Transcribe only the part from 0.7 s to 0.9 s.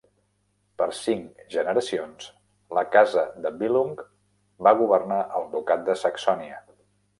Per